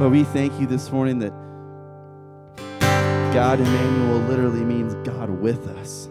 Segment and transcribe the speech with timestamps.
[0.00, 1.32] Lord, we thank you this morning that
[3.32, 6.08] God Emmanuel literally means God with us.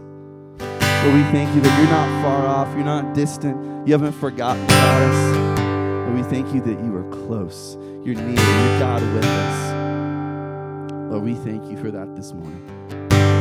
[0.57, 4.63] Lord, we thank you that you're not far off, you're not distant, you haven't forgotten
[4.63, 5.37] about us.
[6.07, 7.75] Lord, we thank you that you are close,
[8.05, 11.11] you're near, you're God with us.
[11.11, 12.65] Lord, we thank you for that this morning.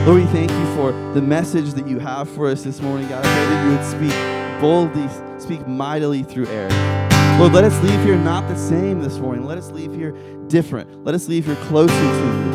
[0.05, 3.09] Lord, we thank you for the message that you have for us this morning.
[3.09, 7.12] God, I pray that you would speak boldly, speak mightily through Eric.
[7.39, 9.45] Lord, let us leave here not the same this morning.
[9.45, 10.13] Let us leave here
[10.47, 11.05] different.
[11.05, 12.51] Let us leave here closer to you.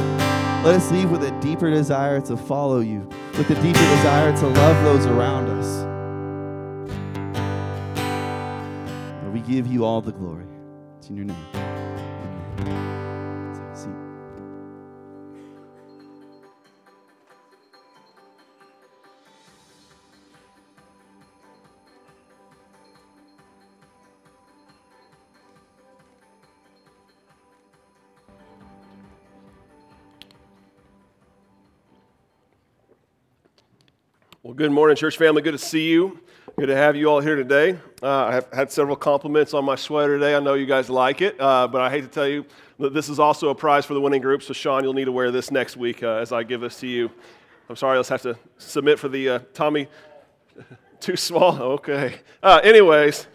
[0.64, 4.48] Let us leave with a deeper desire to follow you, with a deeper desire to
[4.48, 5.86] love those around us.
[9.24, 10.46] Lord, we give you all the glory.
[10.98, 11.67] It's in your name.
[34.48, 35.42] Well, good morning, church family.
[35.42, 36.22] Good to see you.
[36.58, 37.78] Good to have you all here today.
[38.02, 40.38] Uh, I have had several compliments on my sweater today.
[40.38, 42.45] I know you guys like it, uh, but I hate to tell you
[42.80, 44.42] that this is also a prize for the winning group.
[44.42, 46.88] So, Sean, you'll need to wear this next week uh, as I give this to
[46.88, 47.12] you.
[47.68, 49.90] I'm sorry, let's have to submit for the uh, Tommy.
[51.02, 51.62] Too small?
[51.62, 52.16] Okay.
[52.42, 53.28] Uh, anyways,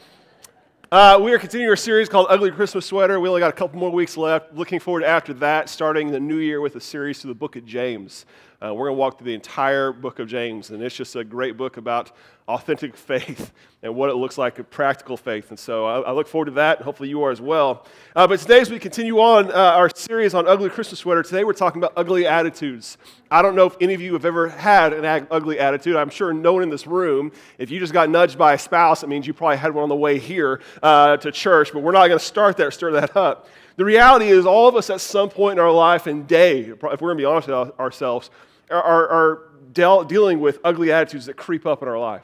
[0.90, 3.20] uh, we are continuing our series called Ugly Christmas Sweater.
[3.20, 4.54] We only got a couple more weeks left.
[4.54, 7.66] Looking forward after that, starting the new year with a series through the book of
[7.66, 8.24] James.
[8.62, 11.24] Uh, we're going to walk through the entire book of James, and it's just a
[11.24, 12.12] great book about
[12.46, 15.50] authentic faith and what it looks like a practical faith.
[15.50, 16.80] And so I, I look forward to that.
[16.80, 17.84] Hopefully, you are as well.
[18.14, 21.42] Uh, but today, as we continue on uh, our series on Ugly Christmas Sweater, today
[21.42, 22.98] we're talking about ugly attitudes.
[23.32, 25.96] I don't know if any of you have ever had an ag- ugly attitude.
[25.96, 27.32] I'm sure no one in this room.
[27.58, 29.88] If you just got nudged by a spouse, it means you probably had one on
[29.88, 31.72] the way here uh, to church.
[31.72, 33.48] But we're not going to start there, stir that up.
[33.74, 36.82] The reality is, all of us at some point in our life and day, if
[36.82, 38.30] we're going to be honest with ourselves,
[38.72, 39.42] are, are,
[39.72, 42.22] del- dealing with ugly attitudes that creep up in our life.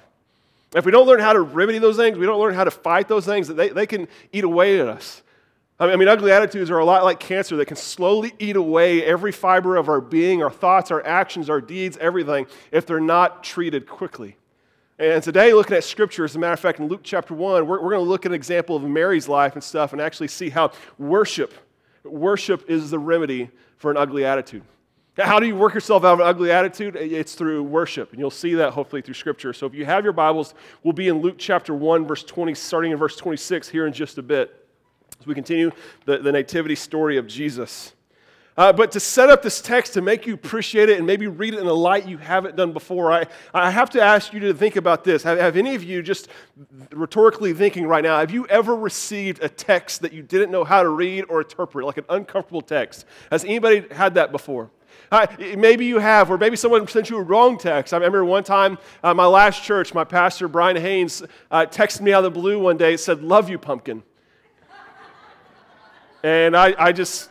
[0.75, 3.09] If we don't learn how to remedy those things, we don't learn how to fight
[3.09, 5.23] those things, they, they can eat away at us.
[5.81, 8.57] I mean, I mean, ugly attitudes are a lot like cancer that can slowly eat
[8.57, 12.99] away every fiber of our being, our thoughts, our actions, our deeds, everything, if they're
[12.99, 14.37] not treated quickly.
[14.99, 17.81] And today, looking at scripture, as a matter of fact, in Luke chapter 1, we're,
[17.81, 20.51] we're going to look at an example of Mary's life and stuff and actually see
[20.51, 21.55] how worship,
[22.03, 24.65] worship is the remedy for an ugly attitude.
[25.19, 26.95] How do you work yourself out of an ugly attitude?
[26.95, 29.53] It's through worship, and you'll see that hopefully through Scripture.
[29.53, 32.93] So if you have your Bibles, we'll be in Luke chapter 1, verse 20, starting
[32.93, 34.69] in verse 26 here in just a bit,
[35.21, 35.73] as we continue
[36.05, 37.95] the, the nativity story of Jesus.
[38.57, 41.55] Uh, but to set up this text to make you appreciate it and maybe read
[41.55, 44.55] it in a light you haven't done before, I, I have to ask you to
[44.55, 45.25] think about this.
[45.25, 46.29] Have, have any of you, just
[46.93, 50.85] rhetorically thinking right now, have you ever received a text that you didn't know how
[50.85, 53.05] to read or interpret, like an uncomfortable text?
[53.33, 54.71] Has anybody had that before?
[55.39, 57.95] Maybe you have, or maybe someone sent you a wrong text.
[57.95, 62.13] I remember one time, uh, my last church, my pastor, Brian Haynes, uh, texted me
[62.13, 62.97] out of the blue one day.
[62.97, 64.03] Said, Love you, pumpkin.
[66.23, 67.31] and I, I just,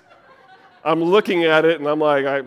[0.83, 2.41] I'm looking at it and I'm like, I,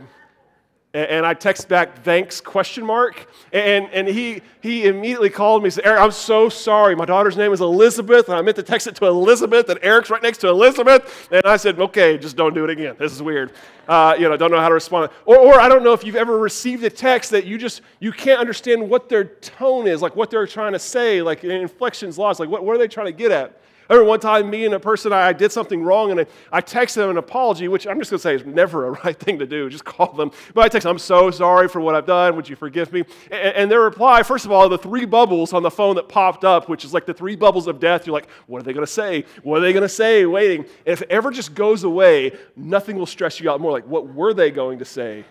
[0.93, 3.29] and I text back, thanks, question mark.
[3.53, 6.97] And, and he, he immediately called me and said, Eric, I'm so sorry.
[6.97, 10.11] My daughter's name is Elizabeth, and I meant to text it to Elizabeth, and Eric's
[10.11, 11.29] right next to Elizabeth.
[11.31, 12.97] And I said, okay, just don't do it again.
[12.99, 13.53] This is weird.
[13.87, 15.11] Uh, you know, don't know how to respond.
[15.27, 18.11] Or, or I don't know if you've ever received a text that you just, you
[18.11, 22.41] can't understand what their tone is, like what they're trying to say, like inflections lost,
[22.41, 23.61] like what, what are they trying to get at?
[23.91, 26.61] I remember one time, me and a person, I did something wrong, and I, I
[26.61, 29.41] texted them an apology, which I'm just going to say is never a right thing
[29.41, 29.69] to do.
[29.69, 30.31] Just call them.
[30.55, 32.37] But I texted I'm so sorry for what I've done.
[32.37, 33.03] Would you forgive me?
[33.33, 36.45] And, and their reply, first of all, the three bubbles on the phone that popped
[36.45, 38.07] up, which is like the three bubbles of death.
[38.07, 39.25] You're like, what are they going to say?
[39.43, 40.25] What are they going to say?
[40.25, 40.61] Waiting.
[40.61, 43.73] And if it ever just goes away, nothing will stress you out more.
[43.73, 45.25] Like, what were they going to say?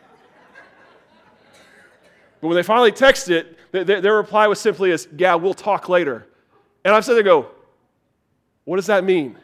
[2.41, 5.87] But when they finally text it, their, their reply was simply as, yeah, we'll talk
[5.87, 6.27] later.
[6.83, 7.51] And I'm sitting there go,
[8.69, 9.35] what does that mean?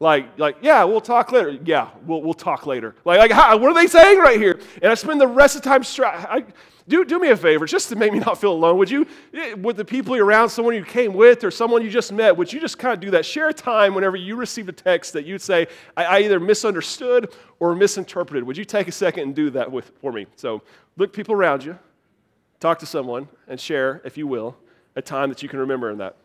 [0.00, 1.56] Like, like, yeah, we'll talk later.
[1.64, 2.96] Yeah, we'll, we'll talk later.
[3.04, 4.58] Like, like how, what are they saying right here?
[4.82, 6.44] And I spend the rest of the time, stra- I,
[6.88, 8.76] do, do me a favor, just to make me not feel alone.
[8.78, 12.10] Would you, eh, with the people around, someone you came with or someone you just
[12.10, 13.24] met, would you just kind of do that?
[13.24, 17.32] Share a time whenever you receive a text that you'd say, I, I either misunderstood
[17.60, 18.42] or misinterpreted.
[18.42, 20.26] Would you take a second and do that with, for me?
[20.34, 20.62] So
[20.96, 21.78] look people around you,
[22.58, 24.56] talk to someone, and share, if you will,
[24.96, 26.16] a time that you can remember in that.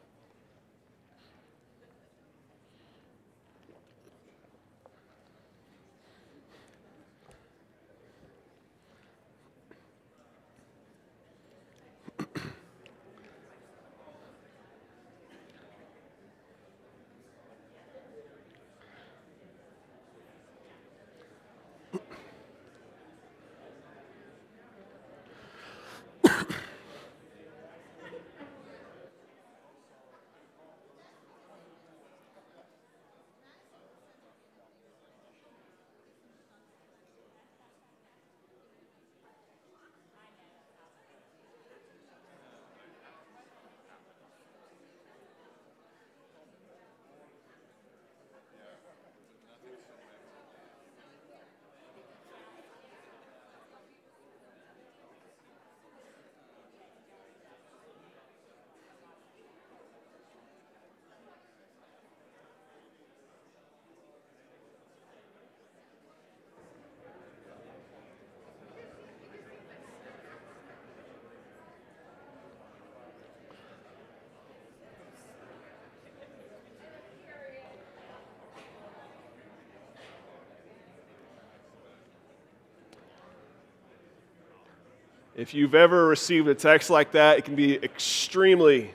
[85.36, 88.94] If you've ever received a text like that, it can be extremely,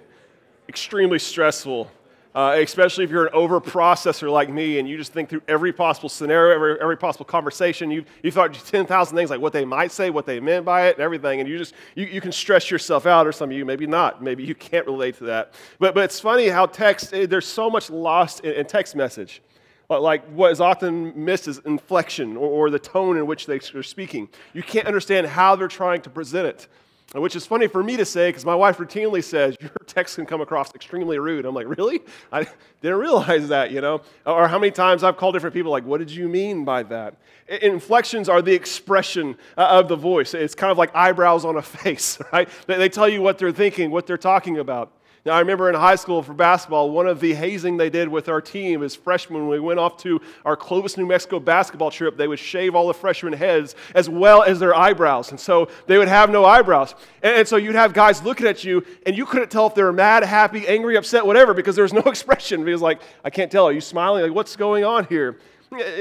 [0.68, 1.90] extremely stressful.
[2.34, 5.72] Uh, especially if you're an over processor like me and you just think through every
[5.72, 7.92] possible scenario, every, every possible conversation.
[7.92, 10.96] You, you thought 10,000 things like what they might say, what they meant by it,
[10.96, 11.38] and everything.
[11.38, 14.20] And you just, you, you can stress yourself out, or some of you maybe not.
[14.20, 15.54] Maybe you can't relate to that.
[15.78, 19.40] But, but it's funny how text, eh, there's so much lost in, in text message.
[19.88, 23.82] Like what is often missed is inflection or, or the tone in which they are
[23.82, 24.28] speaking.
[24.52, 26.68] You can't understand how they're trying to present it.
[27.14, 30.26] Which is funny for me to say because my wife routinely says, Your text can
[30.26, 31.44] come across extremely rude.
[31.44, 32.00] I'm like, Really?
[32.32, 32.44] I
[32.82, 34.00] didn't realize that, you know?
[34.26, 37.14] Or how many times I've called different people, like, What did you mean by that?
[37.46, 40.34] Inflections are the expression uh, of the voice.
[40.34, 42.48] It's kind of like eyebrows on a face, right?
[42.66, 44.90] They tell you what they're thinking, what they're talking about.
[45.26, 48.28] Now, I remember in high school for basketball, one of the hazing they did with
[48.28, 52.18] our team as freshmen when we went off to our Clovis, New Mexico basketball trip,
[52.18, 55.30] they would shave all the freshman heads as well as their eyebrows.
[55.30, 56.94] And so they would have no eyebrows.
[57.22, 59.82] And, and so you'd have guys looking at you, and you couldn't tell if they
[59.82, 62.62] were mad, happy, angry, upset, whatever, because there was no expression.
[62.62, 63.66] Because, like, I can't tell.
[63.66, 64.24] Are you smiling?
[64.24, 65.38] Like, what's going on here?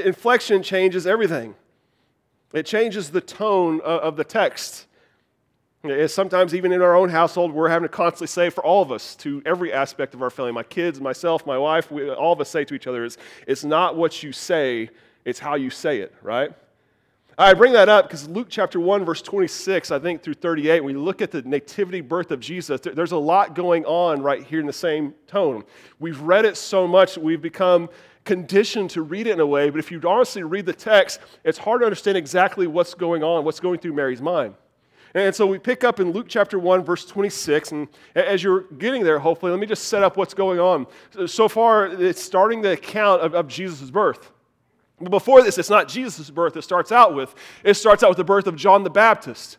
[0.04, 1.54] Inflection changes everything,
[2.52, 4.86] it changes the tone of the text.
[6.06, 9.14] Sometimes, even in our own household, we're having to constantly say for all of us
[9.16, 12.48] to every aspect of our family my kids, myself, my wife, we, all of us
[12.48, 14.88] say to each other, is, it's not what you say,
[15.26, 16.52] it's how you say it, right?
[17.36, 20.94] I bring that up because Luke chapter 1, verse 26, I think through 38, we
[20.94, 24.66] look at the nativity birth of Jesus, there's a lot going on right here in
[24.66, 25.64] the same tone.
[25.98, 27.90] We've read it so much, that we've become
[28.24, 31.58] conditioned to read it in a way, but if you honestly read the text, it's
[31.58, 34.54] hard to understand exactly what's going on, what's going through Mary's mind.
[35.14, 37.70] And so we pick up in Luke chapter 1, verse 26.
[37.70, 40.86] And as you're getting there, hopefully, let me just set up what's going on.
[41.26, 44.32] So far, it's starting the account of, of Jesus' birth.
[45.00, 47.34] But before this, it's not Jesus' birth it starts out with.
[47.62, 49.58] It starts out with the birth of John the Baptist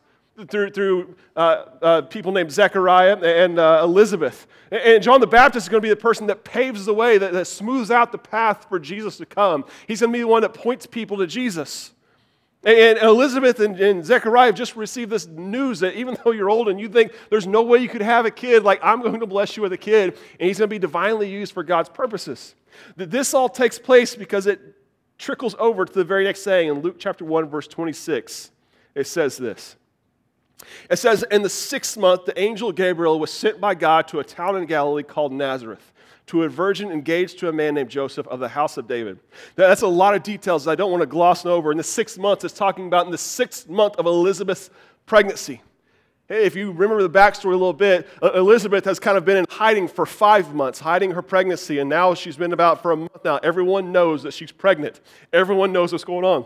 [0.50, 4.48] through, through uh, uh, people named Zechariah and uh, Elizabeth.
[4.72, 7.32] And John the Baptist is going to be the person that paves the way, that,
[7.32, 9.64] that smooths out the path for Jesus to come.
[9.88, 11.94] He's going to be the one that points people to Jesus.
[12.66, 16.68] And Elizabeth and, and Zechariah have just received this news that even though you're old
[16.68, 19.28] and you think there's no way you could have a kid, like I'm going to
[19.28, 22.56] bless you with a kid, and he's going to be divinely used for God's purposes.
[22.98, 24.60] This all takes place because it
[25.18, 28.52] trickles over to the very next saying in Luke chapter 1, verse 26.
[28.96, 29.76] It says this.
[30.90, 34.24] It says, In the sixth month, the angel Gabriel was sent by God to a
[34.24, 35.94] town in Galilee called Nazareth
[36.28, 39.20] to a virgin engaged to a man named Joseph of the house of David.
[39.58, 41.72] Now, that's a lot of details I don't want to gloss over.
[41.72, 44.70] In the sixth month, it's talking about in the sixth month of Elizabeth's
[45.06, 45.62] pregnancy.
[46.28, 49.46] Hey, if you remember the backstory a little bit, Elizabeth has kind of been in
[49.48, 53.24] hiding for five months, hiding her pregnancy, and now she's been about for a month
[53.24, 53.38] now.
[53.44, 55.02] Everyone knows that she's pregnant.
[55.32, 56.46] Everyone knows what's going on.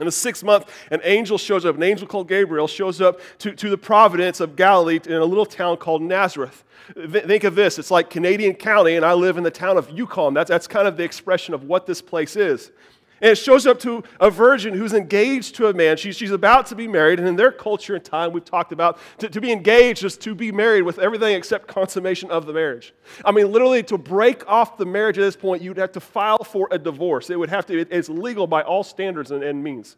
[0.00, 3.52] In the sixth month, an angel shows up, an angel called Gabriel shows up to,
[3.54, 6.64] to the providence of Galilee in a little town called Nazareth.
[6.94, 10.34] Think of this it's like Canadian County, and I live in the town of Yukon.
[10.34, 12.70] That's, that's kind of the expression of what this place is.
[13.20, 15.96] And it shows up to a virgin who's engaged to a man.
[15.96, 17.18] She's, she's about to be married.
[17.18, 20.34] And in their culture and time, we've talked about to, to be engaged is to
[20.34, 22.94] be married with everything except consummation of the marriage.
[23.24, 26.44] I mean, literally, to break off the marriage at this point, you'd have to file
[26.44, 27.30] for a divorce.
[27.30, 29.96] It would have to, it, it's legal by all standards and, and means.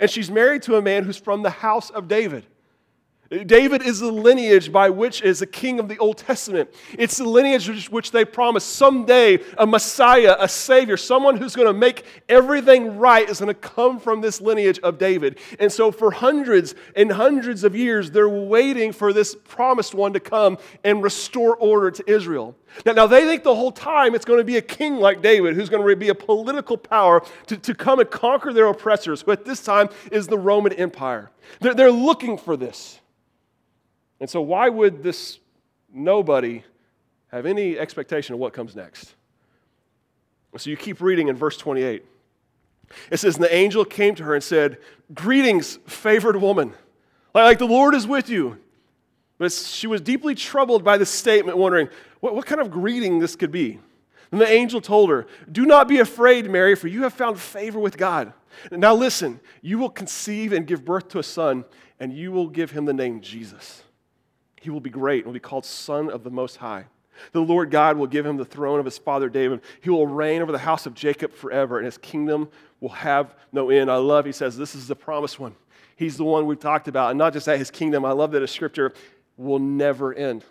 [0.00, 2.46] And she's married to a man who's from the house of David.
[3.30, 6.72] David is the lineage by which is the king of the Old Testament.
[6.96, 11.72] It's the lineage which they promised someday a Messiah, a Savior, someone who's going to
[11.72, 15.38] make everything right is going to come from this lineage of David.
[15.58, 20.20] And so, for hundreds and hundreds of years, they're waiting for this promised one to
[20.20, 22.56] come and restore order to Israel.
[22.84, 25.54] Now, now they think the whole time it's going to be a king like David
[25.54, 29.32] who's going to be a political power to, to come and conquer their oppressors, who
[29.32, 31.30] at this time is the Roman Empire.
[31.60, 33.00] They're, they're looking for this.
[34.20, 35.38] And so, why would this
[35.92, 36.64] nobody
[37.28, 39.14] have any expectation of what comes next?
[40.56, 42.04] So, you keep reading in verse 28.
[43.10, 44.78] It says, And the angel came to her and said,
[45.12, 46.72] Greetings, favored woman.
[47.34, 48.58] Like, the Lord is with you.
[49.38, 51.88] But she was deeply troubled by this statement, wondering
[52.20, 53.78] what, what kind of greeting this could be.
[54.32, 57.78] And the angel told her, Do not be afraid, Mary, for you have found favor
[57.78, 58.32] with God.
[58.70, 61.64] Now listen, you will conceive and give birth to a son,
[62.00, 63.82] and you will give him the name Jesus.
[64.66, 66.86] He will be great and will be called Son of the Most High.
[67.30, 69.60] The Lord God will give him the throne of his father David.
[69.80, 72.48] He will reign over the house of Jacob forever, and his kingdom
[72.80, 73.92] will have no end.
[73.92, 75.54] I love, he says, this is the promised one.
[75.94, 77.10] He's the one we've talked about.
[77.10, 78.92] And not just that his kingdom, I love that his scripture
[79.36, 80.44] will never end,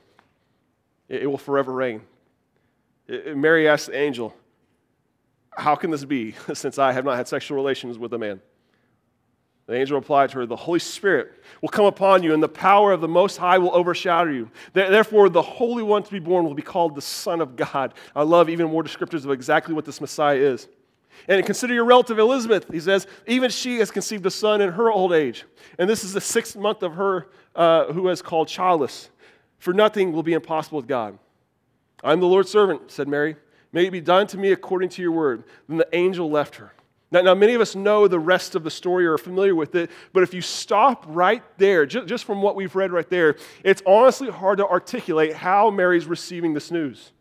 [1.09, 2.01] it, will forever reign.
[3.09, 4.33] Mary asked the angel,
[5.57, 8.39] How can this be since I have not had sexual relations with a man?
[9.67, 12.91] The angel replied to her, The Holy Spirit will come upon you, and the power
[12.91, 14.51] of the Most High will overshadow you.
[14.73, 17.93] Therefore, the Holy One to be born will be called the Son of God.
[18.15, 20.67] I love even more descriptors of exactly what this Messiah is.
[21.27, 22.67] And consider your relative Elizabeth.
[22.71, 25.45] He says, even she has conceived a son in her old age.
[25.79, 29.09] And this is the sixth month of her uh, has called childless.
[29.57, 31.17] For nothing will be impossible with God.
[32.03, 33.37] I'm the Lord's servant, said Mary.
[33.71, 35.43] May it be done to me according to your word.
[35.67, 36.73] Then the angel left her.
[37.15, 39.73] Now, now, many of us know the rest of the story or are familiar with
[39.75, 43.37] it, but if you stop right there, just, just from what we've read right there,
[43.63, 47.13] it's honestly hard to articulate how Mary's receiving this news.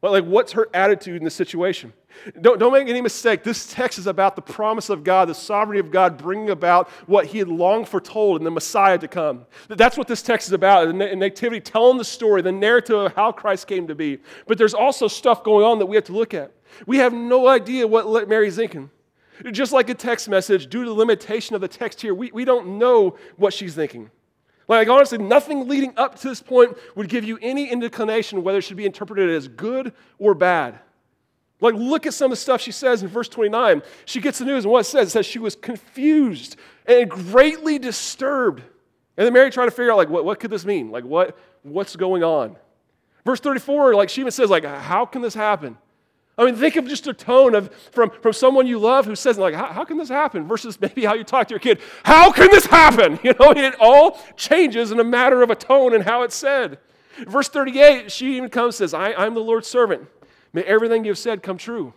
[0.00, 1.92] Like, what's her attitude in this situation?
[2.40, 3.42] Don't, don't make any mistake.
[3.42, 7.26] This text is about the promise of God, the sovereignty of God bringing about what
[7.26, 9.44] he had long foretold in the Messiah to come.
[9.68, 10.86] That's what this text is about.
[10.86, 14.20] The nativity, telling the story, the narrative of how Christ came to be.
[14.46, 16.50] But there's also stuff going on that we have to look at.
[16.86, 18.88] We have no idea what Mary's thinking.
[19.50, 22.44] Just like a text message, due to the limitation of the text here, we, we
[22.44, 24.10] don't know what she's thinking.
[24.68, 28.62] Like, honestly, nothing leading up to this point would give you any inclination whether it
[28.62, 30.78] should be interpreted as good or bad.
[31.60, 33.82] Like, look at some of the stuff she says in verse 29.
[34.04, 37.78] She gets the news, and what it says, it says she was confused and greatly
[37.78, 38.62] disturbed.
[39.16, 40.90] And then Mary tried to figure out, like, what, what could this mean?
[40.90, 42.56] Like, what, what's going on?
[43.24, 45.78] Verse 34, like, she even says, like, how can this happen?
[46.36, 49.38] I mean, think of just a tone of from, from someone you love who says,
[49.38, 50.48] like, how, can this happen?
[50.48, 53.18] Versus maybe how you talk to your kid, how can this happen?
[53.24, 56.78] You know, it all changes in a matter of a tone and how it's said.
[57.26, 60.08] Verse 38, she even comes and says, I, I'm the Lord's servant.
[60.52, 61.94] May everything you've said come true.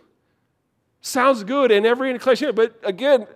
[1.00, 3.26] Sounds good in every inclination, but again,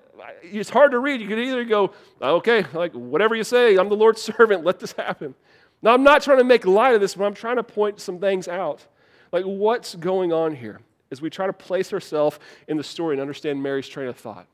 [0.42, 1.20] it's hard to read.
[1.20, 4.92] You could either go, okay, like whatever you say, I'm the Lord's servant, let this
[4.92, 5.34] happen.
[5.82, 8.20] Now, I'm not trying to make light of this, but I'm trying to point some
[8.20, 8.86] things out.
[9.32, 10.80] Like, what's going on here?
[11.12, 14.46] As we try to place ourselves in the story and understand Mary's train of thought.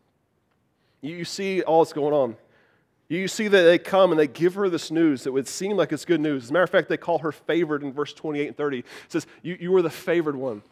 [1.00, 2.36] You see all that's going on.
[3.08, 5.92] You see that they come and they give her this news that would seem like
[5.92, 6.44] it's good news.
[6.44, 8.78] As a matter of fact, they call her favored in verse 28 and 30.
[8.80, 10.62] It says, You, you were the favored one.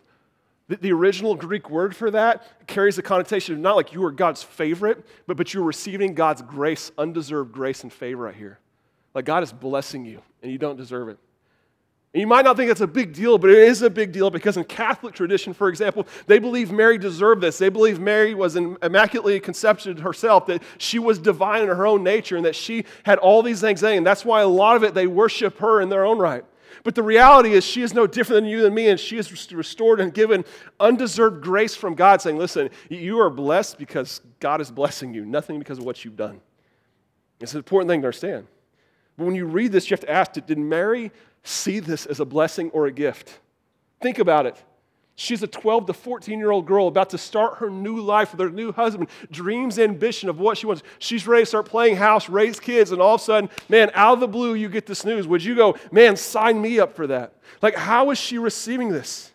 [0.69, 4.11] The, the original Greek word for that carries the connotation of not like you were
[4.11, 8.59] God's favorite, but, but you're receiving God's grace, undeserved grace and favor right here.
[9.15, 11.19] Like God is blessing you and you don't deserve it.
[12.17, 14.31] And you might not think it's a big deal, but it is a big deal
[14.31, 17.59] because in Catholic tradition, for example, they believe Mary deserved this.
[17.59, 22.39] They believe Mary was immaculately conceived herself, that she was divine in her own nature,
[22.39, 23.83] and that she had all these things.
[23.83, 26.43] And that's why a lot of it they worship her in their own right.
[26.85, 29.53] But the reality is, she is no different than you and me, and she is
[29.53, 30.47] restored and given
[30.81, 35.59] undeserved grace from God, saying, Listen, you are blessed because God is blessing you, nothing
[35.59, 36.41] because of what you've done.
[37.41, 38.47] It's an important thing to understand.
[39.17, 41.11] But when you read this, you have to ask it Did Mary
[41.43, 43.39] see this as a blessing or a gift.
[44.01, 44.63] Think about it.
[45.19, 48.41] She's a 12 to 14 year old girl about to start her new life with
[48.41, 50.83] her new husband, dreams, ambition of what she wants.
[50.99, 54.15] She's ready to start playing house, raise kids, and all of a sudden, man, out
[54.15, 55.27] of the blue, you get this news.
[55.27, 57.33] Would you go, man, sign me up for that?
[57.63, 59.33] Like, how is she receiving this?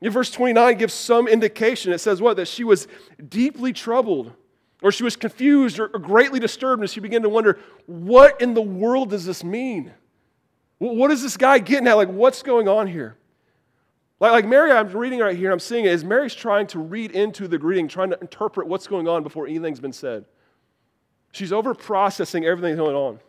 [0.00, 1.92] Verse 29 gives some indication.
[1.92, 2.36] It says what?
[2.36, 2.88] That she was
[3.28, 4.32] deeply troubled,
[4.82, 8.54] or she was confused, or, or greatly disturbed, and she began to wonder, what in
[8.54, 9.92] the world does this mean?
[10.78, 11.96] What is this guy getting at?
[11.96, 13.16] Like, what's going on here?
[14.20, 17.12] Like, like Mary, I'm reading right here, I'm seeing it, is Mary's trying to read
[17.12, 20.24] into the greeting, trying to interpret what's going on before anything's been said.
[21.32, 23.20] She's over processing everything going on.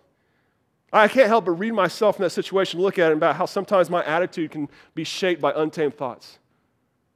[0.91, 3.89] I can't help but read myself in that situation, look at it about how sometimes
[3.89, 6.39] my attitude can be shaped by untamed thoughts.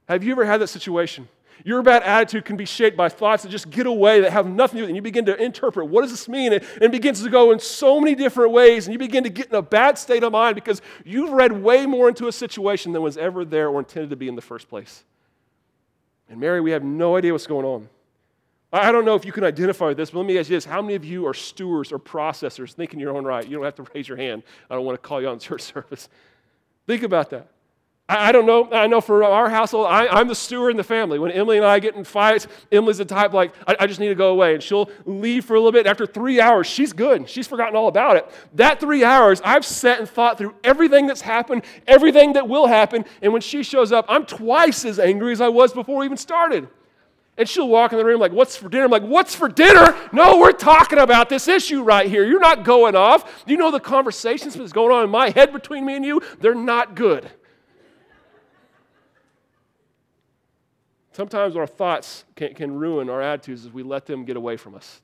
[0.08, 1.28] Have you ever had that situation?
[1.64, 4.78] Your bad attitude can be shaped by thoughts that just get away, that have nothing
[4.78, 4.90] to do with it.
[4.90, 6.52] And you begin to interpret what does this mean?
[6.52, 8.86] And it begins to go in so many different ways.
[8.86, 11.86] And you begin to get in a bad state of mind because you've read way
[11.86, 14.68] more into a situation than was ever there or intended to be in the first
[14.68, 15.04] place.
[16.28, 17.88] And Mary, we have no idea what's going on.
[18.72, 20.64] I don't know if you can identify with this, but let me ask you this.
[20.64, 23.46] How many of you are stewards or processors thinking your own right?
[23.46, 24.42] You don't have to raise your hand.
[24.70, 26.08] I don't want to call you on church service.
[26.86, 27.51] Think about that.
[28.12, 28.68] I, I don't know.
[28.70, 31.18] I know for our household, I, am the steward in the family.
[31.18, 34.08] When Emily and I get in fights, Emily's the type like, I, I just need
[34.08, 34.54] to go away.
[34.54, 35.86] And she'll leave for a little bit.
[35.86, 37.28] After three hours, she's good.
[37.28, 38.30] She's forgotten all about it.
[38.54, 43.04] That three hours, I've sat and thought through everything that's happened, everything that will happen.
[43.22, 46.18] And when she shows up, I'm twice as angry as I was before we even
[46.18, 46.68] started.
[47.38, 48.84] And she'll walk in the room like, What's for dinner?
[48.84, 49.96] I'm like, What's for dinner?
[50.12, 52.26] No, we're talking about this issue right here.
[52.26, 53.44] You're not going off.
[53.46, 56.20] You know the conversations that's going on in my head between me and you?
[56.40, 57.30] They're not good.
[61.12, 64.74] Sometimes our thoughts can, can ruin our attitudes as we let them get away from
[64.74, 65.00] us.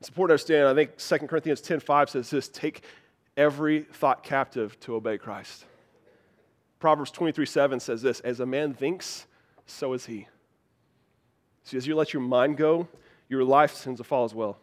[0.00, 2.84] It's important to understand, I think 2 Corinthians 10.5 says this, take
[3.36, 5.64] every thought captive to obey Christ.
[6.78, 9.26] Proverbs 23.7 says this, as a man thinks,
[9.66, 10.28] so is he.
[11.64, 12.88] See, as you let your mind go,
[13.28, 14.58] your life sins will fall as well.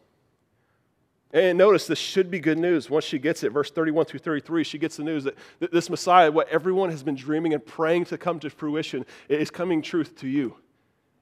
[1.35, 2.89] And notice this should be good news.
[2.89, 6.31] Once she gets it, verse 31 through 33, she gets the news that this Messiah,
[6.31, 10.29] what everyone has been dreaming and praying to come to fruition, is coming truth to
[10.29, 10.55] you.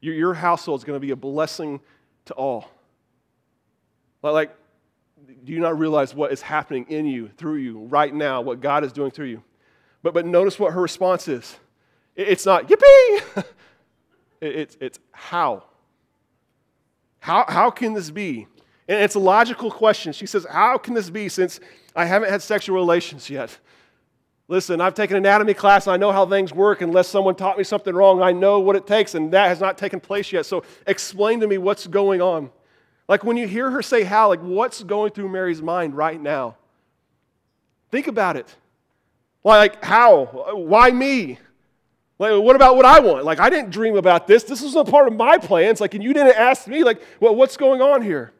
[0.02, 1.80] Your household is going to be a blessing
[2.26, 2.70] to all.
[4.22, 4.56] Like,
[5.44, 8.84] do you not realize what is happening in you, through you, right now, what God
[8.84, 9.44] is doing through you?
[10.04, 11.58] But, but notice what her response is.
[12.16, 13.46] It's not, yippee!
[14.42, 15.64] it's, it's how.
[17.20, 18.46] How, how can this be?
[18.88, 20.14] And it's a logical question.
[20.14, 21.60] She says, How can this be since
[21.96, 23.58] I haven't had sexual relations yet?
[24.48, 25.88] Listen, I've taken anatomy class.
[25.88, 26.82] and I know how things work.
[26.82, 29.78] Unless someone taught me something wrong, I know what it takes, and that has not
[29.78, 30.46] taken place yet.
[30.46, 32.52] So explain to me what's going on.
[33.08, 36.58] Like when you hear her say how, like what's going through Mary's mind right now?
[37.92, 38.54] Think about it.
[39.44, 40.26] Like, how?
[40.54, 41.38] Why me?
[42.18, 43.26] Like, what about what I want?
[43.26, 44.44] Like, I didn't dream about this.
[44.44, 45.82] This was a part of my plans.
[45.82, 46.84] Like, and you didn't ask me.
[46.84, 48.32] Like, well, what's going on here?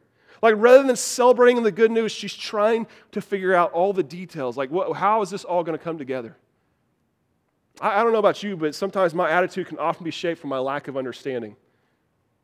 [0.44, 4.58] Like, rather than celebrating the good news, she's trying to figure out all the details.
[4.58, 6.36] Like, what, how is this all going to come together?
[7.80, 10.50] I, I don't know about you, but sometimes my attitude can often be shaped from
[10.50, 11.56] my lack of understanding.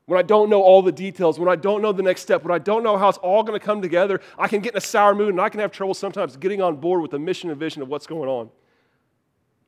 [0.06, 2.54] When I don't know all the details, when I don't know the next step, when
[2.54, 4.80] I don't know how it's all going to come together, I can get in a
[4.80, 7.60] sour mood and I can have trouble sometimes getting on board with the mission and
[7.60, 8.48] vision of what's going on.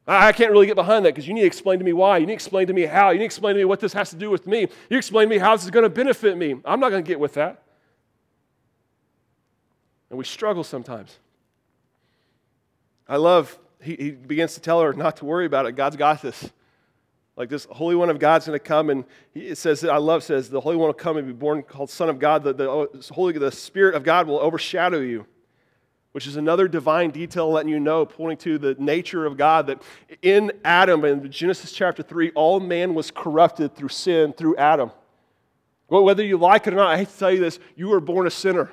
[0.06, 2.16] I can't really get behind that because you need to explain to me why.
[2.16, 3.10] You need to explain to me how.
[3.10, 4.68] You need to explain to me what this has to do with me.
[4.88, 6.56] You explain to me how this is going to benefit me.
[6.64, 7.62] I'm not going to get with that.
[10.12, 11.18] And we struggle sometimes.
[13.08, 15.72] I love, he, he begins to tell her not to worry about it.
[15.72, 16.50] God's got this.
[17.34, 20.22] Like this Holy One of God's going to come, and he, it says, I love
[20.22, 22.44] says, the Holy One will come and be born called Son of God.
[22.44, 25.24] The, the, oh, Holy, the Spirit of God will overshadow you,
[26.12, 29.82] which is another divine detail letting you know, pointing to the nature of God, that
[30.20, 34.90] in Adam, in Genesis chapter 3, all man was corrupted through sin through Adam.
[35.88, 38.00] Well, whether you like it or not, I hate to tell you this, you were
[38.00, 38.70] born a sinner.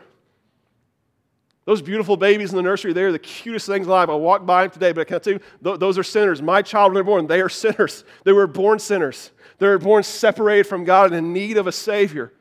[1.69, 4.10] Those beautiful babies in the nursery, they are the cutest things alive.
[4.10, 6.41] I walked by them today, but I can't tell you, those are sinners.
[6.41, 8.03] My child, when they're born, they are sinners.
[8.23, 9.29] They were born sinners.
[9.60, 12.34] They were born separated from God and in need of a Savior.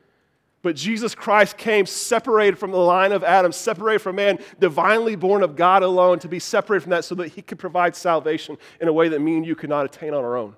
[0.63, 5.43] But Jesus Christ came separated from the line of Adam, separated from man, divinely born
[5.43, 8.87] of God alone, to be separated from that so that he could provide salvation in
[8.87, 10.55] a way that me and you could not attain on our own.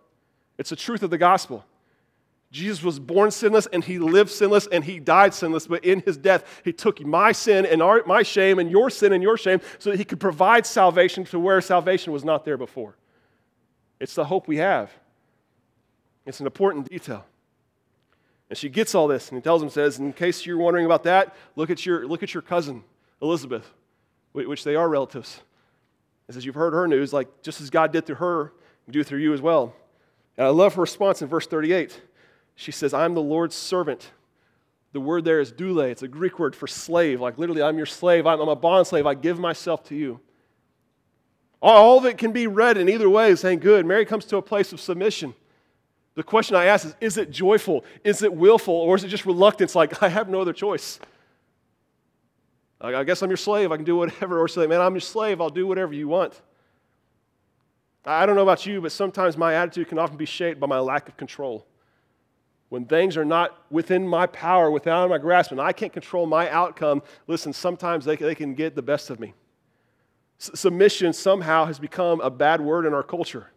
[0.58, 1.66] It's the truth of the gospel.
[2.52, 6.18] Jesus was born sinless and he lived sinless and he died sinless, but in his
[6.18, 9.62] death, he took my sin and our, my shame and your sin and your shame
[9.80, 12.98] so that he could provide salvation to where salvation was not there before.
[14.02, 14.92] It's the hope we have.
[16.26, 17.26] It's an important detail.
[18.50, 21.04] And she gets all this and he tells him, says, in case you're wondering about
[21.04, 22.84] that, look at your, look at your cousin,
[23.22, 23.72] Elizabeth,
[24.34, 25.40] which they are relatives.
[26.28, 28.54] He says, You've heard her news, like just as God did through her,
[28.90, 29.74] do through you as well.
[30.38, 32.00] And I love her response in verse 38.
[32.62, 34.12] She says, I'm the Lord's servant.
[34.94, 35.80] The word there is doule.
[35.80, 37.20] It's a Greek word for slave.
[37.20, 38.28] Like literally, I'm your slave.
[38.28, 39.08] I'm, a bond slave.
[39.08, 40.20] I give myself to you.
[41.60, 43.88] All of it can be read in either way, saying, Good.
[43.88, 45.34] Mary comes to a place of submission.
[46.14, 47.84] The question I ask is Is it joyful?
[48.04, 48.76] Is it willful?
[48.76, 51.00] Or is it just reluctance, like, I have no other choice?
[52.80, 53.72] I guess I'm your slave.
[53.72, 54.40] I can do whatever.
[54.40, 55.42] Or say, Man, I'm your slave.
[55.42, 56.40] I'll do whatever you want.
[58.06, 60.78] I don't know about you, but sometimes my attitude can often be shaped by my
[60.78, 61.66] lack of control
[62.72, 66.50] when things are not within my power, within my grasp, and I can't control my
[66.50, 69.34] outcome, listen, sometimes they, they can get the best of me.
[70.40, 73.52] S- submission somehow has become a bad word in our culture.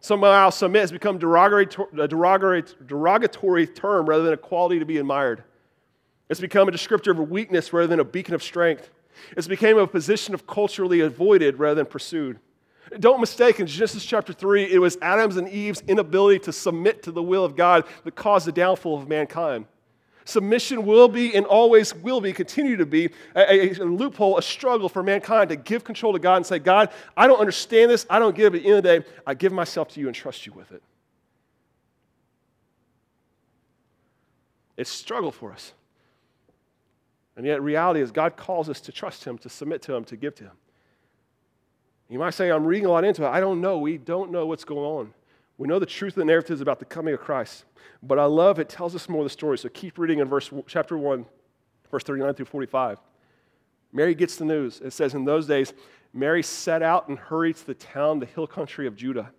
[0.00, 5.44] Somehow, submit has become a derogatory, derogatory term rather than a quality to be admired.
[6.30, 8.88] It's become a descriptor of a weakness rather than a beacon of strength.
[9.36, 12.38] It's become a position of culturally avoided rather than pursued.
[13.00, 17.12] Don't mistake, in Genesis chapter 3, it was Adam's and Eve's inability to submit to
[17.12, 19.66] the will of God that caused the downfall of mankind.
[20.26, 24.88] Submission will be and always will be, continue to be, a, a, loophole, a struggle
[24.88, 28.06] for mankind to give control to God and say, God, I don't understand this.
[28.08, 28.50] I don't give it.
[28.52, 30.52] But at the end of the day, I give myself to you and trust you
[30.52, 30.82] with it.
[34.76, 35.72] It's struggle for us.
[37.36, 40.16] And yet, reality is God calls us to trust Him, to submit to Him, to
[40.16, 40.52] give to Him.
[42.14, 43.28] You might say, I'm reading a lot into it.
[43.28, 43.76] I don't know.
[43.76, 45.14] We don't know what's going on.
[45.58, 47.64] We know the truth of the narrative is about the coming of Christ.
[48.04, 49.58] But I love it tells us more of the story.
[49.58, 51.26] So keep reading in verse chapter 1,
[51.90, 53.00] verse 39 through 45.
[53.92, 54.80] Mary gets the news.
[54.80, 55.74] It says, In those days,
[56.12, 59.32] Mary set out and hurried to the town, the hill country of Judah.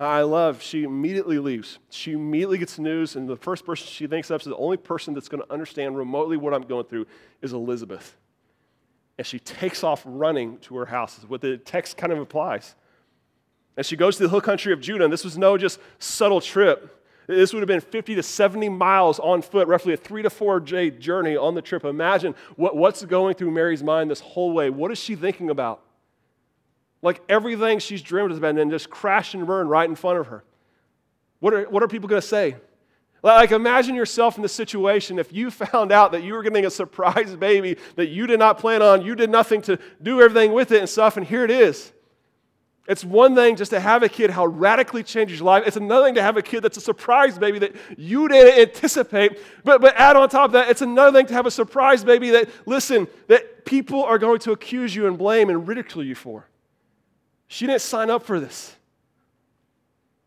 [0.00, 1.80] I love, she immediately leaves.
[1.90, 4.78] She immediately gets the news, and the first person she thinks of is the only
[4.78, 7.06] person that's going to understand remotely what I'm going through
[7.42, 8.16] is Elizabeth
[9.18, 12.74] and she takes off running to her house, is what the text kind of implies.
[13.76, 16.40] And she goes to the hill country of Judah, and this was no just subtle
[16.40, 16.92] trip.
[17.26, 20.60] This would have been 50 to 70 miles on foot, roughly a three to four
[20.60, 21.84] day journey on the trip.
[21.84, 24.70] Imagine what, what's going through Mary's mind this whole way.
[24.70, 25.82] What is she thinking about?
[27.02, 30.28] Like everything she's dreamed about and then just crash and burn right in front of
[30.28, 30.44] her.
[31.40, 32.56] What are, what are people going to say?
[33.26, 36.70] Like, imagine yourself in the situation if you found out that you were getting a
[36.70, 40.70] surprise baby that you did not plan on, you did nothing to do everything with
[40.70, 41.92] it and stuff, and here it is.
[42.86, 45.64] It's one thing just to have a kid, how radically changes your life.
[45.66, 49.40] It's another thing to have a kid that's a surprise baby that you didn't anticipate.
[49.64, 52.30] But, but add on top of that, it's another thing to have a surprise baby
[52.30, 56.46] that, listen, that people are going to accuse you and blame and ridicule you for.
[57.48, 58.76] She didn't sign up for this.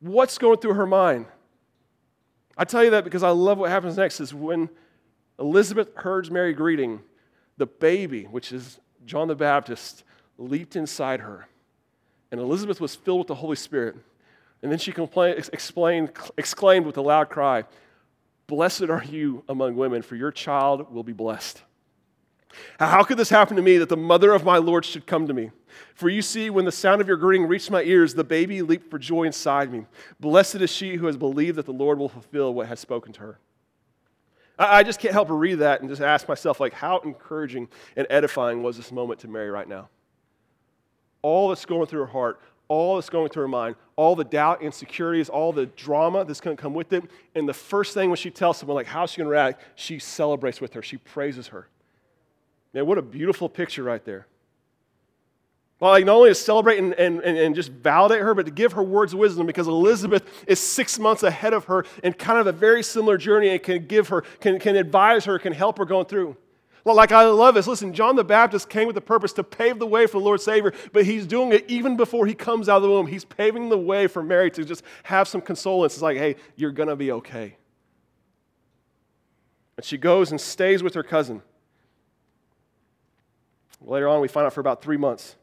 [0.02, 1.28] What's going through her mind?
[2.60, 4.68] I tell you that because I love what happens next is when
[5.40, 7.00] Elizabeth heard Mary greeting,
[7.56, 10.04] the baby, which is John the Baptist,
[10.38, 11.48] leaped inside her.
[12.32, 13.96] And Elizabeth was filled with the Holy Spirit.
[14.62, 17.64] And then she explained, exclaimed with a loud cry,
[18.48, 21.64] Blessed are you among women, for your child will be blessed.
[22.80, 25.34] How could this happen to me that the mother of my Lord should come to
[25.34, 25.52] me?
[25.94, 28.90] For you see, when the sound of your greeting reached my ears, the baby leaped
[28.90, 29.86] for joy inside me.
[30.20, 33.20] Blessed is she who has believed that the Lord will fulfill what has spoken to
[33.22, 33.40] her.
[34.58, 38.06] I just can't help but read that and just ask myself, like, how encouraging and
[38.10, 39.90] edifying was this moment to Mary right now?
[41.22, 44.62] all that's going through her heart, all that's going through her mind, all the doubt,
[44.62, 47.04] insecurities, all the drama that's going to come with it.
[47.36, 49.64] And the first thing when she tells someone, like, how's she going to react?
[49.76, 51.68] She celebrates with her, she praises her.
[52.74, 54.28] Man, what a beautiful picture right there.
[55.80, 58.74] Well, like not only to celebrate and, and, and just validate her, but to give
[58.74, 62.48] her words of wisdom because Elizabeth is six months ahead of her in kind of
[62.48, 65.86] a very similar journey and can give her, can, can advise her, can help her
[65.86, 66.36] going through.
[66.84, 67.68] Well, like I love this.
[67.68, 70.42] Listen, John the Baptist came with the purpose to pave the way for the Lord
[70.42, 73.08] Savior, but he's doing it even before he comes out of the womb.
[73.08, 75.94] He's paving the way for Mary to just have some consolence.
[75.94, 77.56] It's like, hey, you're going to be okay.
[79.78, 81.42] And she goes and stays with her cousin.
[83.82, 85.36] Later on, we find out for about three months.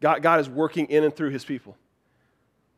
[0.00, 1.76] God, God is working in and through his people.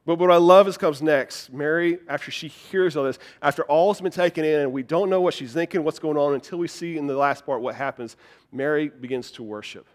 [0.07, 1.51] But what I love is comes next.
[1.51, 5.09] Mary, after she hears all this, after all has been taken in, and we don't
[5.09, 7.75] know what she's thinking, what's going on, until we see in the last part what
[7.75, 8.17] happens,
[8.53, 9.87] Mary begins to worship.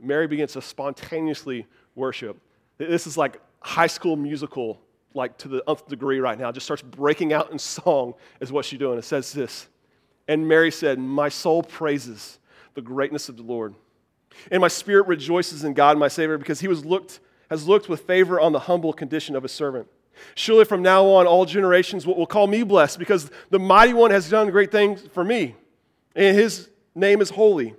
[0.00, 2.40] Mary begins to spontaneously worship.
[2.78, 4.80] This is like high school musical,
[5.14, 6.50] like to the nth degree right now.
[6.50, 8.98] Just starts breaking out in song, is what she's doing.
[8.98, 9.68] It says this.
[10.26, 12.39] And Mary said, My soul praises
[12.80, 13.74] the greatness of the Lord.
[14.50, 18.02] And my spirit rejoices in God, my Savior, because he was looked has looked with
[18.02, 19.88] favor on the humble condition of a servant.
[20.36, 24.30] Surely from now on, all generations will call me blessed because the mighty one has
[24.30, 25.56] done great things for me,
[26.14, 27.74] and his name is holy.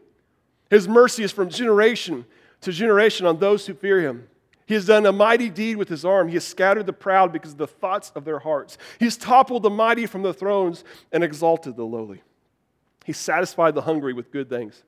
[0.70, 2.26] His mercy is from generation
[2.62, 4.28] to generation on those who fear him.
[4.66, 6.28] He has done a mighty deed with his arm.
[6.28, 8.78] He has scattered the proud because of the thoughts of their hearts.
[9.00, 12.22] He has toppled the mighty from the thrones and exalted the lowly.
[13.06, 14.84] He satisfied the hungry with good things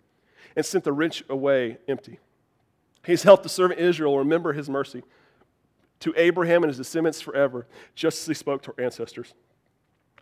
[0.56, 2.20] and sent the rich away empty.
[3.06, 5.04] He's helped the servant Israel remember his mercy
[6.00, 9.34] to Abraham and his descendants forever, just as he spoke to our ancestors.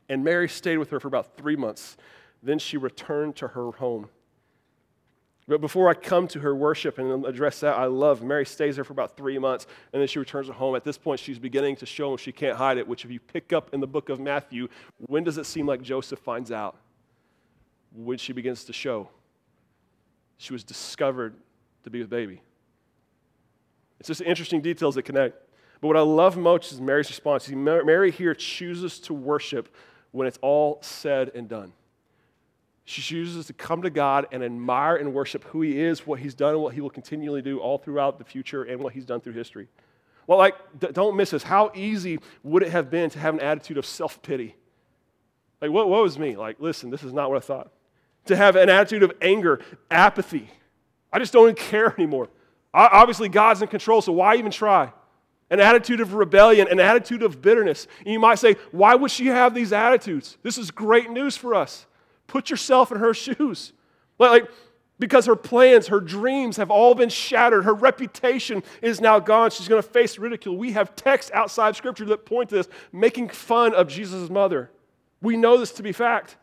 [0.10, 1.98] And Mary stayed with her for about three months.
[2.44, 4.10] Then she returned to her home.
[5.48, 8.84] But before I come to her worship and address that, I love Mary stays there
[8.84, 10.76] for about three months and then she returns home.
[10.76, 13.52] At this point, she's beginning to show she can't hide it, which, if you pick
[13.52, 14.68] up in the book of Matthew,
[14.98, 16.78] when does it seem like Joseph finds out?
[17.94, 19.10] When she begins to show.
[20.42, 21.36] She was discovered
[21.84, 22.42] to be with baby.
[24.00, 25.36] It's just interesting details that connect.
[25.80, 27.44] But what I love most is Mary's response.
[27.44, 29.70] See, Mary here chooses to worship
[30.10, 31.74] when it's all said and done.
[32.86, 36.34] She chooses to come to God and admire and worship who He is, what He's
[36.34, 39.34] done, what He will continually do all throughout the future, and what He's done through
[39.34, 39.68] history.
[40.26, 41.44] Well, like, don't miss this.
[41.44, 44.56] How easy would it have been to have an attitude of self pity?
[45.62, 46.36] Like, what, what was me?
[46.36, 47.72] Like, listen, this is not what I thought.
[48.26, 50.50] To have an attitude of anger, apathy.
[51.12, 52.30] I just don't care anymore.
[52.74, 54.94] Obviously, God's in control, so why even try?
[55.50, 57.88] An attitude of rebellion, an attitude of bitterness.
[58.00, 60.38] And you might say, why would she have these attitudes?
[60.44, 61.86] This is great news for us.
[62.28, 63.74] Put yourself in her shoes.
[64.18, 64.50] Like,
[65.02, 67.66] because her plans, her dreams have all been shattered.
[67.66, 69.50] Her reputation is now gone.
[69.50, 70.56] She's going to face ridicule.
[70.56, 74.70] We have texts outside Scripture that point to this, making fun of Jesus' mother.
[75.22, 76.38] We know this to be fact.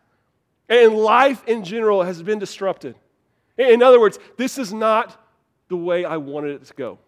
[0.68, 2.94] And life in general has been disrupted.
[3.56, 5.20] In other words, this is not
[5.68, 6.98] the way I wanted it to go.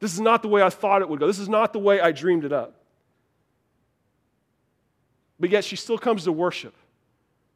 [0.00, 1.26] This is not the way I thought it would go.
[1.26, 2.74] This is not the way I dreamed it up.
[5.38, 6.74] But yet, she still comes to worship.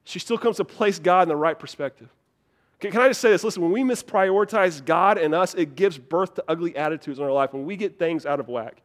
[0.05, 2.09] She still comes to place God in the right perspective.
[2.79, 3.43] Can, I just say this?
[3.43, 7.33] Listen, when we misprioritize God and us, it gives birth to ugly attitudes in our
[7.33, 7.53] life.
[7.53, 8.83] When we get things out of whack,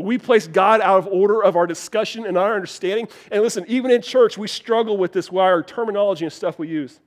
[0.00, 3.08] We place God out of order of our discussion and our understanding.
[3.30, 6.68] And listen, even in church, we struggle with this why our terminology and stuff we
[6.68, 7.00] use.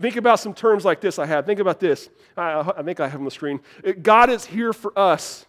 [0.00, 1.44] Think about some terms like this I have.
[1.46, 2.08] Think about this.
[2.36, 3.60] I, I think I have on the screen.
[4.02, 5.44] God is here for us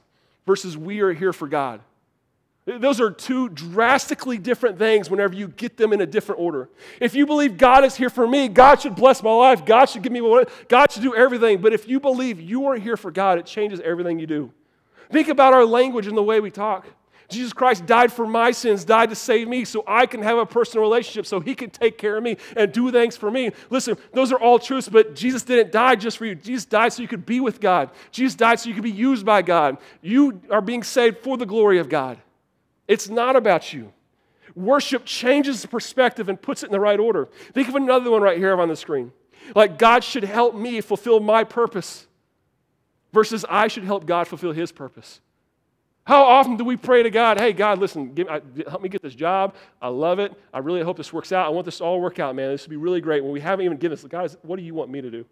[0.46, 1.82] versus we are here for God.
[2.66, 6.70] Those are two drastically different things whenever you get them in a different order.
[7.00, 10.02] If you believe God is here for me, God should bless my life, God should
[10.02, 11.62] give me what, God should do everything.
[11.62, 14.52] But if you believe you are here for God, it changes everything you do.
[15.12, 16.86] Think about our language and the way we talk.
[17.30, 20.46] Jesus Christ died for my sins, died to save me so I can have a
[20.46, 23.52] personal relationship, so he can take care of me and do things for me.
[23.70, 26.36] Listen, those are all truths, but Jesus didn't die just for you.
[26.36, 27.90] Jesus died so you could be with God.
[28.12, 29.78] Jesus died so you could be used by God.
[30.02, 32.18] You are being saved for the glory of God.
[32.88, 33.92] It's not about you.
[34.56, 37.28] Worship changes the perspective and puts it in the right order.
[37.54, 39.12] Think of another one right here on the screen.
[39.54, 42.08] Like God should help me fulfill my purpose
[43.14, 45.22] versus I should help God fulfill his purpose.
[46.08, 49.14] How often do we pray to God, hey, God, listen, give, help me get this
[49.14, 49.56] job.
[49.82, 50.34] I love it.
[50.54, 51.46] I really hope this works out.
[51.46, 52.50] I want this to all work out, man.
[52.50, 53.22] This would be really great.
[53.22, 55.26] When we haven't even given this, God, what do you want me to do?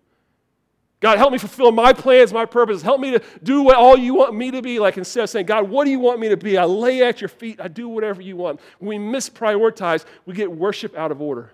[1.00, 2.82] God, help me fulfill my plans, my purposes.
[2.82, 4.80] Help me to do what all you want me to be.
[4.80, 6.58] Like instead of saying, God, what do you want me to be?
[6.58, 7.62] I lay at your feet.
[7.62, 8.60] I do whatever you want.
[8.80, 11.52] When we misprioritize, we get worship out of order.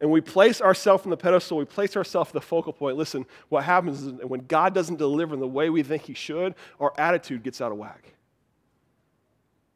[0.00, 2.96] And we place ourselves on the pedestal, we place ourselves at the focal point.
[2.96, 6.54] Listen, what happens is when God doesn't deliver in the way we think He should,
[6.78, 8.14] our attitude gets out of whack.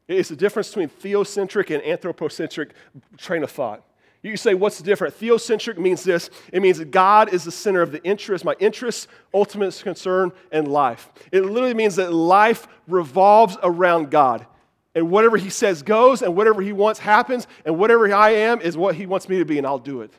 [0.09, 2.75] It's the difference between theocentric and anthropocentric
[3.17, 3.83] train of thought.
[4.23, 5.17] You say, what's the difference?
[5.17, 9.09] Theocentric means this it means that God is the center of the interest, my interest,
[9.35, 11.11] ultimate concern, and life.
[11.33, 14.47] It literally means that life revolves around God.
[14.95, 18.77] And whatever He says goes, and whatever He wants happens, and whatever I am is
[18.77, 20.13] what He wants me to be, and I'll do it.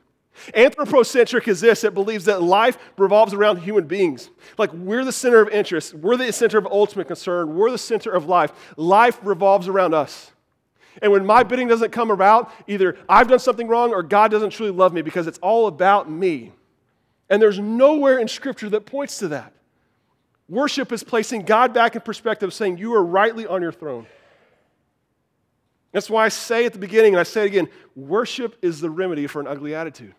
[0.55, 4.29] Anthropocentric is this it believes that life revolves around human beings.
[4.57, 8.11] Like we're the center of interest, we're the center of ultimate concern, we're the center
[8.11, 8.51] of life.
[8.77, 10.31] Life revolves around us.
[11.01, 14.51] And when my bidding doesn't come about, either I've done something wrong or God doesn't
[14.51, 16.51] truly love me because it's all about me.
[17.29, 19.53] And there's nowhere in Scripture that points to that.
[20.49, 24.05] Worship is placing God back in perspective, saying, You are rightly on your throne.
[25.93, 28.89] That's why I say at the beginning, and I say it again worship is the
[28.89, 30.15] remedy for an ugly attitude.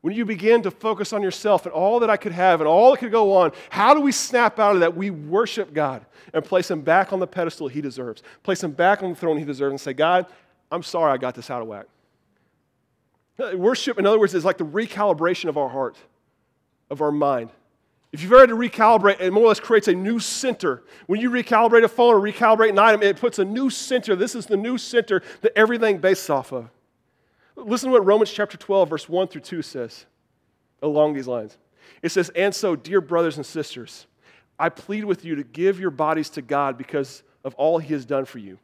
[0.00, 2.92] When you begin to focus on yourself and all that I could have and all
[2.92, 4.96] that could go on, how do we snap out of that?
[4.96, 9.02] We worship God and place Him back on the pedestal He deserves, place Him back
[9.02, 10.26] on the throne He deserves, and say, God,
[10.70, 11.86] I'm sorry I got this out of whack.
[13.54, 15.96] Worship, in other words, is like the recalibration of our heart,
[16.90, 17.50] of our mind.
[18.10, 20.82] If you've ever had to recalibrate, it more or less creates a new center.
[21.06, 24.16] When you recalibrate a phone or recalibrate an item, it puts a new center.
[24.16, 26.70] This is the new center that everything based off of.
[27.54, 30.06] Listen to what Romans chapter 12, verse 1 through 2 says
[30.80, 31.58] along these lines.
[32.02, 34.06] It says, And so, dear brothers and sisters,
[34.58, 38.06] I plead with you to give your bodies to God because of all he has
[38.06, 38.58] done for you.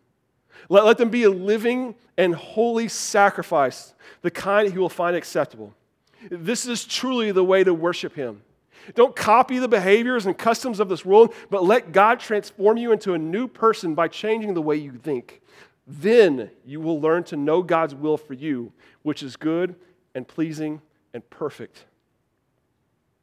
[0.69, 5.75] Let, let them be a living and holy sacrifice, the kind he will find acceptable.
[6.31, 8.43] This is truly the way to worship him.
[8.95, 13.15] Don't copy the behaviors and customs of this world, but let God transform you into
[13.15, 15.41] a new person by changing the way you think.
[15.87, 19.75] Then you will learn to know God's will for you, which is good
[20.15, 20.81] and pleasing
[21.13, 21.85] and perfect.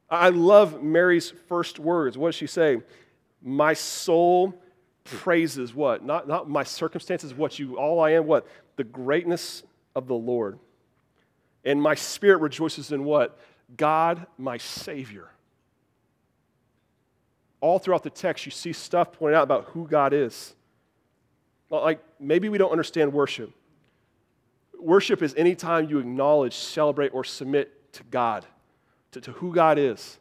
[0.08, 2.18] I love Mary's first words.
[2.18, 2.82] What does she say?
[3.42, 4.54] My soul
[5.04, 6.04] praises what?
[6.04, 8.46] Not, not my circumstances, what you, all I am, what?
[8.76, 9.62] The greatness
[9.96, 10.58] of the Lord.
[11.64, 13.38] And my spirit rejoices in what?
[13.76, 15.30] God, my Savior.
[17.62, 20.54] All throughout the text, you see stuff pointed out about who God is.
[21.70, 23.50] Like maybe we don't understand worship.
[24.78, 28.44] Worship is anytime you acknowledge, celebrate, or submit to God,
[29.12, 30.18] to, to who God is.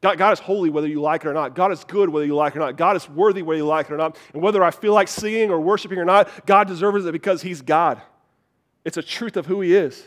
[0.00, 1.54] God, God, is holy whether you like it or not.
[1.54, 2.76] God is good whether you like it or not.
[2.76, 4.16] God is worthy whether you like it or not.
[4.32, 7.62] And whether I feel like singing or worshiping or not, God deserves it because He's
[7.62, 8.00] God.
[8.84, 10.06] It's a truth of who He is.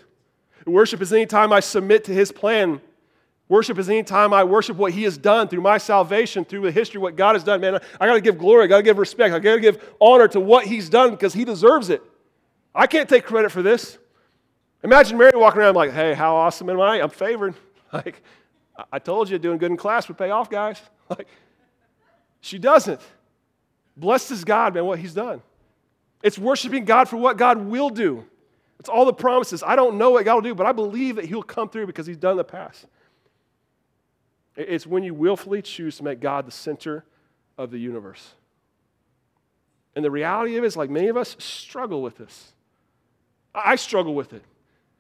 [0.66, 2.82] Worship is anytime I submit to His plan
[3.54, 6.72] Worship is any time I worship what He has done through my salvation, through the
[6.72, 7.62] history, what God has done.
[7.62, 9.94] Man, I got to give glory, I got to give respect, I got to give
[10.02, 12.02] honor to what He's done because He deserves it.
[12.74, 14.00] I can't take credit for this.
[14.84, 17.00] Imagine Mary walking around like, hey, how awesome am I?
[17.00, 17.54] I'm favored.
[17.94, 18.24] Like,
[18.92, 20.82] I told you doing good in class would pay off, guys.
[21.12, 21.28] Like,
[22.42, 23.02] she doesn't.
[23.96, 25.44] Blessed is God, man, what He's done.
[26.24, 28.26] It's worshiping God for what God will do.
[28.80, 29.62] It's all the promises.
[29.62, 32.08] I don't know what God will do, but I believe that He'll come through because
[32.08, 32.88] He's done in the past.
[34.56, 37.06] It's when you willfully choose to make God the center
[37.58, 38.34] of the universe.
[39.96, 42.54] And the reality of it is, like many of us struggle with this.
[43.54, 44.44] I struggle with it.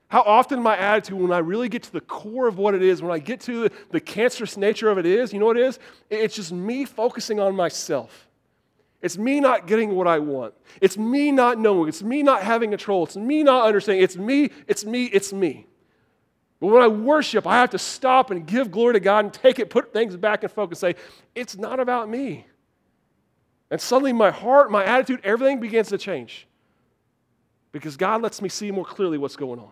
[0.08, 3.02] How often my attitude, when I really get to the core of what it is,
[3.02, 5.80] when I get to the, cancerous nature of it is, you know what it is?
[6.10, 8.28] It's just me focusing on myself.
[9.02, 10.54] It's me not getting what I want.
[10.82, 11.89] It's me not knowing.
[11.89, 13.06] It's me not having control.
[13.06, 14.04] It's me not understanding.
[14.04, 15.66] It's me, it's me, it's me.
[16.63, 19.60] But when I worship, I have to stop and give glory to God and take
[19.60, 20.95] it, put things back in focus, say,
[21.36, 22.47] it's not about me.
[23.69, 26.47] And suddenly my heart, my attitude, everything begins to change.
[27.73, 29.71] Because God lets me see more clearly what's going on.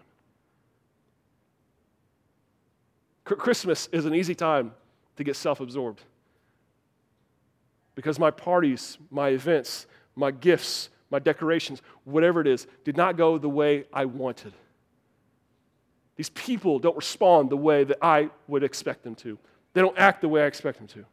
[3.23, 4.73] Christmas is an easy time
[5.15, 6.01] to get self absorbed.
[7.95, 9.85] Because my parties, my events,
[10.17, 14.51] my gifts, my decorations, whatever it is, did not go the way I wanted.
[16.15, 19.37] These people don't respond the way that I would expect them to.
[19.73, 21.05] They don't act the way I expect them to.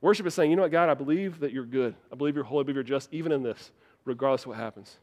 [0.00, 1.94] Worship is saying, you know what, God, I believe that you're good.
[2.12, 3.70] I believe you're holy, I believe you're just, even in this,
[4.04, 4.96] regardless of what happens.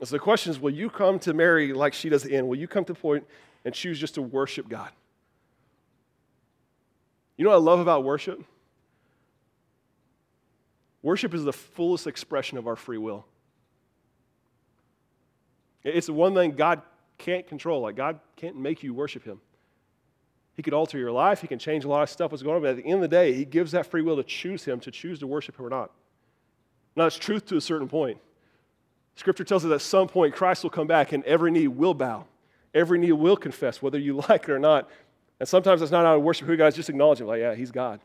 [0.00, 2.48] And so the question is will you come to Mary like she does end?
[2.48, 3.24] Will you come to the point
[3.64, 4.90] and choose just to worship God?
[7.36, 8.42] You know what I love about worship?
[11.02, 13.24] Worship is the fullest expression of our free will.
[15.84, 16.82] It's the one thing God
[17.18, 17.82] can't control.
[17.82, 19.40] Like, God can't make you worship Him.
[20.54, 22.62] He could alter your life, He can change a lot of stuff, what's going on,
[22.62, 24.80] but at the end of the day, He gives that free will to choose Him,
[24.80, 25.90] to choose to worship Him or not.
[26.96, 28.18] Now, it's truth to a certain point.
[29.14, 32.24] Scripture tells us at some point Christ will come back and every knee will bow.
[32.74, 34.88] Every knee will confess, whether you like it or not.
[35.38, 37.70] And sometimes it's not out of worship who guys just acknowledge him, like, yeah, he's
[37.70, 38.00] God.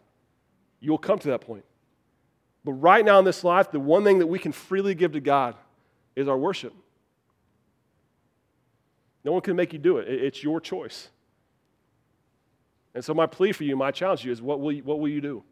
[0.79, 1.65] You'll come to that point.
[2.63, 5.19] But right now in this life, the one thing that we can freely give to
[5.19, 5.55] God
[6.15, 6.73] is our worship.
[9.25, 10.07] No one can make you do it.
[10.07, 11.09] It's your choice.
[12.93, 14.99] And so my plea for you, my challenge to you is what will you, what
[14.99, 15.43] will you do?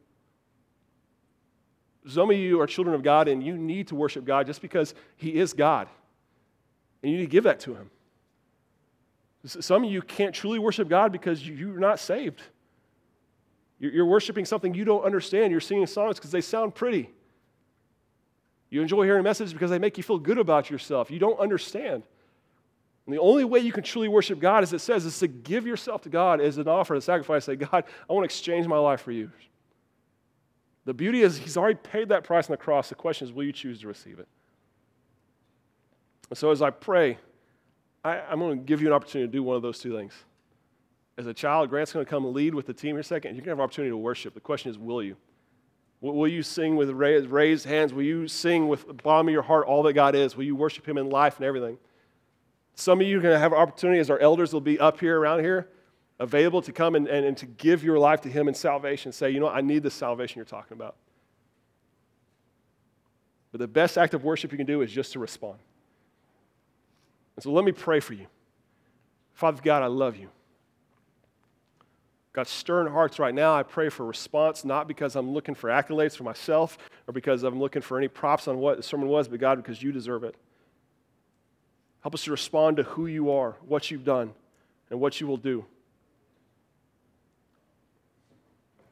[2.07, 4.93] Some of you are children of God and you need to worship God just because
[5.17, 5.88] He is God.
[7.01, 7.89] And you need to give that to Him.
[9.45, 12.41] Some of you can't truly worship God because you're not saved.
[13.79, 15.51] You're worshiping something you don't understand.
[15.51, 17.09] You're singing songs because they sound pretty.
[18.69, 21.12] You enjoy hearing messages because they make you feel good about yourself.
[21.12, 22.03] You don't understand.
[23.06, 25.68] And the only way you can truly worship God, as it says, is to give
[25.68, 27.46] yourself to God as an offer, a sacrifice.
[27.46, 29.30] Say, God, I want to exchange my life for you.
[30.86, 32.89] The beauty is, He's already paid that price on the cross.
[32.89, 34.28] The question is, will you choose to receive it?
[36.30, 37.18] And so, as I pray,
[38.04, 40.13] I, am going to give you an opportunity to do one of those two things.
[41.18, 43.36] As a child, Grant's going to come lead with the team here a second.
[43.36, 44.34] You're going to have an opportunity to worship.
[44.34, 45.16] The question is, will you?
[46.02, 47.94] Will you sing with raised hands?
[47.94, 50.36] Will you sing with the bottom of your heart all that God is?
[50.36, 51.78] Will you worship Him in life and everything?
[52.75, 55.19] Some of you are going to have opportunity as our elders will be up here
[55.19, 55.69] around here
[56.19, 59.12] available to come and, and, and to give your life to Him in salvation.
[59.12, 60.95] Say, you know, I need the salvation you're talking about.
[63.51, 65.59] But the best act of worship you can do is just to respond.
[67.36, 68.27] And so let me pray for you.
[69.33, 70.29] Father God, I love you.
[72.31, 73.53] God, stirring hearts right now.
[73.53, 77.59] I pray for response, not because I'm looking for accolades for myself or because I'm
[77.59, 80.36] looking for any props on what the sermon was, but God, because you deserve it.
[82.04, 84.34] Help us to respond to who you are, what you've done,
[84.92, 85.66] and what you will do.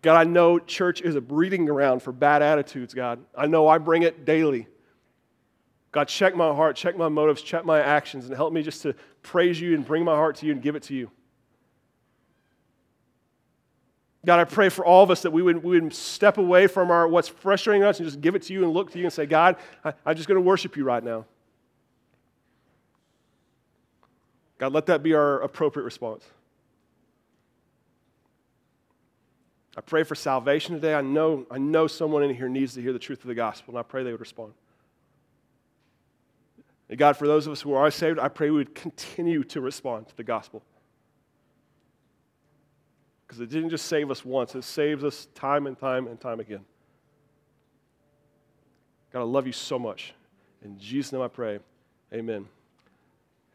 [0.01, 3.19] God, I know church is a breeding ground for bad attitudes, God.
[3.37, 4.67] I know I bring it daily.
[5.91, 8.95] God, check my heart, check my motives, check my actions, and help me just to
[9.21, 11.11] praise you and bring my heart to you and give it to you.
[14.25, 16.91] God, I pray for all of us that we would, we would step away from
[16.91, 19.13] our what's frustrating us and just give it to you and look to you and
[19.13, 21.25] say, God, I, I'm just going to worship you right now.
[24.61, 26.23] God, let that be our appropriate response.
[29.75, 30.93] I pray for salvation today.
[30.93, 33.71] I know, I know someone in here needs to hear the truth of the gospel,
[33.71, 34.53] and I pray they would respond.
[36.89, 39.61] And God, for those of us who are saved, I pray we would continue to
[39.61, 40.61] respond to the gospel.
[43.25, 46.39] Because it didn't just save us once, it saves us time and time and time
[46.39, 46.63] again.
[49.11, 50.13] God, I love you so much.
[50.63, 51.57] In Jesus' name I pray.
[52.13, 52.45] Amen.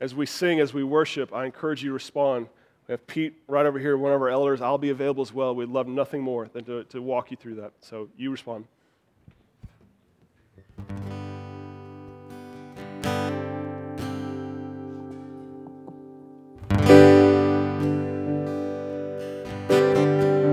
[0.01, 2.49] As we sing, as we worship, I encourage you to respond.
[2.87, 4.61] We have Pete right over here, one of our elders.
[4.61, 5.55] I'll be available as well.
[5.55, 7.73] We'd love nothing more than to, to walk you through that.
[7.81, 8.67] So you respond.